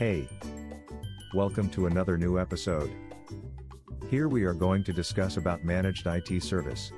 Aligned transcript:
Hey! 0.00 0.26
Welcome 1.34 1.68
to 1.72 1.84
another 1.84 2.16
new 2.16 2.38
episode. 2.38 2.90
Here 4.08 4.28
we 4.28 4.44
are 4.44 4.54
going 4.54 4.82
to 4.84 4.94
discuss 4.94 5.36
about 5.36 5.62
Managed 5.62 6.06
IT 6.06 6.42
Service. 6.42 6.90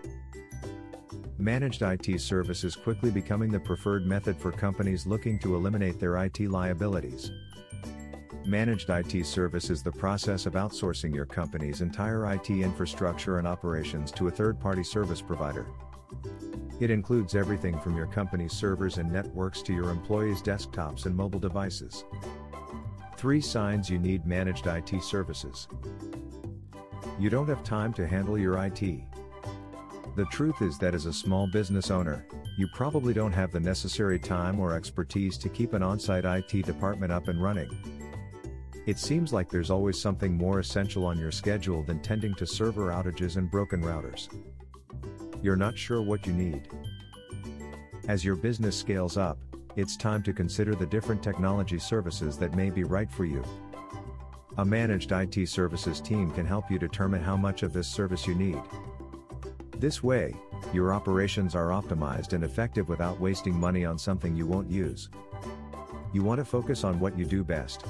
Managed 1.36 1.82
IT 1.82 2.20
Service 2.20 2.62
is 2.62 2.76
quickly 2.76 3.10
becoming 3.10 3.50
the 3.50 3.58
preferred 3.58 4.06
method 4.06 4.36
for 4.36 4.52
companies 4.52 5.04
looking 5.04 5.36
to 5.40 5.56
eliminate 5.56 5.98
their 5.98 6.16
IT 6.18 6.42
liabilities. 6.42 7.32
Managed 8.46 8.88
IT 8.88 9.26
Service 9.26 9.68
is 9.68 9.82
the 9.82 9.90
process 9.90 10.46
of 10.46 10.52
outsourcing 10.52 11.12
your 11.12 11.26
company's 11.26 11.80
entire 11.80 12.32
IT 12.32 12.50
infrastructure 12.50 13.38
and 13.38 13.48
operations 13.48 14.12
to 14.12 14.28
a 14.28 14.30
third-party 14.30 14.84
service 14.84 15.20
provider. 15.20 15.66
It 16.78 16.92
includes 16.92 17.34
everything 17.34 17.80
from 17.80 17.96
your 17.96 18.06
company's 18.06 18.52
servers 18.52 18.98
and 18.98 19.10
networks 19.10 19.60
to 19.62 19.72
your 19.72 19.90
employees' 19.90 20.40
desktops 20.40 21.06
and 21.06 21.16
mobile 21.16 21.40
devices. 21.40 22.04
3 23.22 23.40
signs 23.40 23.88
you 23.88 24.00
need 24.00 24.26
managed 24.26 24.66
IT 24.66 25.00
services. 25.00 25.68
You 27.20 27.30
don't 27.30 27.46
have 27.46 27.62
time 27.62 27.92
to 27.92 28.04
handle 28.04 28.36
your 28.36 28.58
IT. 28.66 28.80
The 30.16 30.24
truth 30.32 30.60
is 30.60 30.76
that 30.78 30.92
as 30.92 31.06
a 31.06 31.12
small 31.12 31.46
business 31.46 31.92
owner, 31.92 32.26
you 32.58 32.66
probably 32.74 33.14
don't 33.14 33.30
have 33.30 33.52
the 33.52 33.60
necessary 33.60 34.18
time 34.18 34.58
or 34.58 34.74
expertise 34.74 35.38
to 35.38 35.48
keep 35.48 35.72
an 35.72 35.84
on-site 35.84 36.24
IT 36.24 36.66
department 36.66 37.12
up 37.12 37.28
and 37.28 37.40
running. 37.40 37.70
It 38.86 38.98
seems 38.98 39.32
like 39.32 39.48
there's 39.48 39.70
always 39.70 40.00
something 40.00 40.36
more 40.36 40.58
essential 40.58 41.06
on 41.06 41.16
your 41.16 41.30
schedule 41.30 41.84
than 41.84 42.00
tending 42.00 42.34
to 42.34 42.44
server 42.44 42.88
outages 42.88 43.36
and 43.36 43.48
broken 43.48 43.82
routers. 43.82 44.26
You're 45.44 45.54
not 45.54 45.78
sure 45.78 46.02
what 46.02 46.26
you 46.26 46.32
need. 46.32 46.66
As 48.08 48.24
your 48.24 48.34
business 48.34 48.76
scales 48.76 49.16
up, 49.16 49.38
it's 49.76 49.96
time 49.96 50.22
to 50.22 50.32
consider 50.32 50.74
the 50.74 50.86
different 50.86 51.22
technology 51.22 51.78
services 51.78 52.36
that 52.38 52.54
may 52.54 52.68
be 52.68 52.84
right 52.84 53.10
for 53.10 53.24
you. 53.24 53.42
A 54.58 54.64
managed 54.64 55.12
IT 55.12 55.48
services 55.48 56.00
team 56.00 56.30
can 56.32 56.44
help 56.44 56.70
you 56.70 56.78
determine 56.78 57.22
how 57.22 57.36
much 57.36 57.62
of 57.62 57.72
this 57.72 57.88
service 57.88 58.26
you 58.26 58.34
need. 58.34 58.60
This 59.78 60.02
way, 60.02 60.36
your 60.74 60.92
operations 60.92 61.54
are 61.54 61.68
optimized 61.68 62.34
and 62.34 62.44
effective 62.44 62.88
without 62.88 63.18
wasting 63.18 63.58
money 63.58 63.84
on 63.84 63.98
something 63.98 64.36
you 64.36 64.46
won't 64.46 64.70
use. 64.70 65.08
You 66.12 66.22
want 66.22 66.38
to 66.38 66.44
focus 66.44 66.84
on 66.84 67.00
what 67.00 67.18
you 67.18 67.24
do 67.24 67.42
best. 67.42 67.86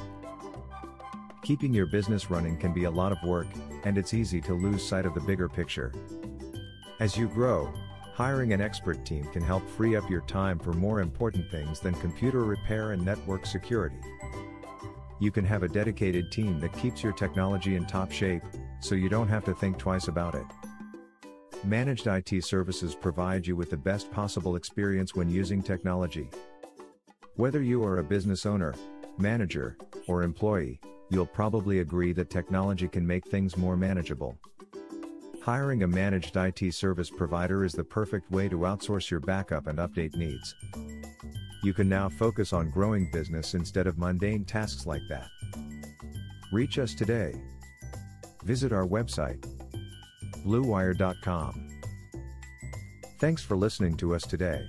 Keeping 1.42 1.75
your 1.75 1.87
business 1.87 2.31
running 2.31 2.57
can 2.57 2.73
be 2.73 2.85
a 2.85 2.91
lot 2.91 3.11
of 3.11 3.19
work, 3.25 3.48
and 3.83 3.98
it's 3.98 4.14
easy 4.14 4.41
to 4.42 4.55
lose 4.55 4.87
sight 4.87 5.05
of 5.05 5.14
the 5.14 5.20
bigger 5.20 5.48
picture. 5.48 5.92
As 7.01 7.17
you 7.17 7.27
grow, 7.27 7.73
hiring 8.15 8.53
an 8.53 8.61
expert 8.61 9.05
team 9.07 9.25
can 9.33 9.43
help 9.43 9.67
free 9.71 9.97
up 9.97 10.09
your 10.11 10.21
time 10.23 10.59
for 10.59 10.73
more 10.73 11.01
important 11.01 11.51
things 11.51 11.81
than 11.81 11.95
computer 11.95 12.41
repair 12.45 12.93
and 12.93 13.05
network 13.05 13.47
security. 13.47 13.97
You 15.19 15.31
can 15.31 15.45
have 15.45 15.63
a 15.63 15.69
dedicated 15.69 16.31
team 16.31 16.61
that 16.61 16.73
keeps 16.75 17.03
your 17.03 17.13
technology 17.13 17.77
in 17.77 17.87
top 17.87 18.13
shape, 18.13 18.43
so 18.81 18.95
you 18.95 19.09
don't 19.09 19.29
have 19.29 19.45
to 19.45 19.55
think 19.55 19.79
twice 19.79 20.09
about 20.09 20.35
it. 20.35 20.45
Managed 21.65 22.07
IT 22.07 22.45
services 22.45 22.95
provide 22.95 23.47
you 23.47 23.55
with 23.55 23.71
the 23.71 23.77
best 23.77 24.11
possible 24.11 24.57
experience 24.57 25.15
when 25.15 25.31
using 25.31 25.63
technology. 25.63 26.29
Whether 27.37 27.63
you 27.63 27.85
are 27.85 27.99
a 27.99 28.05
business 28.05 28.45
owner, 28.45 28.75
manager, 29.17 29.79
or 30.09 30.23
employee, 30.23 30.81
you'll 31.09 31.25
probably 31.25 31.79
agree 31.79 32.13
that 32.15 32.31
technology 32.31 32.89
can 32.89 33.07
make 33.07 33.27
things 33.29 33.57
more 33.57 33.77
manageable. 33.77 34.37
Hiring 35.45 35.83
a 35.83 35.89
managed 35.89 36.37
IT 36.37 36.73
service 36.73 37.11
provider 37.11 37.65
is 37.65 37.73
the 37.73 37.83
perfect 37.83 38.31
way 38.31 38.48
to 38.48 38.59
outsource 38.59 39.11
your 39.11 39.19
backup 39.19 39.67
and 39.67 39.81
update 39.81 40.15
needs. 40.15 40.55
You 41.65 41.75
can 41.75 41.89
now 41.89 42.09
focus 42.09 42.53
on 42.53 42.71
growing 42.71 43.11
business 43.11 43.55
instead 43.55 43.89
of 43.89 43.98
mundane 43.98 44.45
tasks 44.45 44.87
like 44.87 45.03
that. 45.09 45.27
Reach 46.53 46.79
us 46.79 46.95
today. 46.95 47.35
Visit 48.45 48.73
our 48.73 48.87
website, 48.87 49.45
bleuwire.com. 50.47 51.81
Thanks 53.19 53.42
for 53.42 53.57
listening 53.57 53.97
to 53.97 54.14
us 54.14 54.23
today. 54.23 54.64